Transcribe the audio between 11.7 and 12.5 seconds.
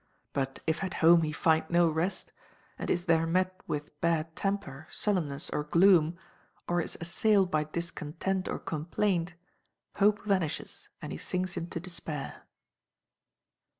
despair.